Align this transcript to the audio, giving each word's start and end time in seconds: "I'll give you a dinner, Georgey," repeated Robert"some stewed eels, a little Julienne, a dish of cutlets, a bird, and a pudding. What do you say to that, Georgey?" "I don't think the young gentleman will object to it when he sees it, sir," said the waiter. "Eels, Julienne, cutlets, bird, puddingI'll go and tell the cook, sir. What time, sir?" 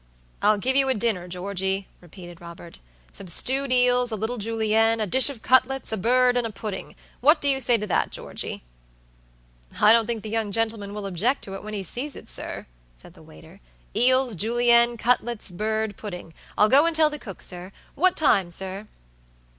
"I'll 0.41 0.57
give 0.57 0.75
you 0.75 0.89
a 0.89 0.95
dinner, 0.95 1.27
Georgey," 1.27 1.87
repeated 1.99 2.41
Robert"some 2.41 3.27
stewed 3.27 3.71
eels, 3.71 4.11
a 4.11 4.15
little 4.15 4.39
Julienne, 4.39 4.99
a 4.99 5.05
dish 5.05 5.29
of 5.29 5.43
cutlets, 5.43 5.91
a 5.91 5.95
bird, 5.97 6.35
and 6.35 6.47
a 6.47 6.51
pudding. 6.51 6.95
What 7.19 7.39
do 7.39 7.47
you 7.47 7.59
say 7.59 7.77
to 7.77 7.85
that, 7.85 8.09
Georgey?" 8.09 8.63
"I 9.79 9.93
don't 9.93 10.07
think 10.07 10.23
the 10.23 10.31
young 10.31 10.51
gentleman 10.51 10.95
will 10.95 11.05
object 11.05 11.43
to 11.43 11.53
it 11.53 11.61
when 11.63 11.75
he 11.75 11.83
sees 11.83 12.15
it, 12.15 12.31
sir," 12.31 12.65
said 12.97 13.13
the 13.13 13.21
waiter. 13.21 13.59
"Eels, 13.95 14.35
Julienne, 14.35 14.97
cutlets, 14.97 15.51
bird, 15.51 15.95
puddingI'll 15.97 16.67
go 16.67 16.87
and 16.87 16.95
tell 16.95 17.11
the 17.11 17.19
cook, 17.19 17.39
sir. 17.39 17.71
What 17.93 18.17
time, 18.17 18.49
sir?" 18.49 18.87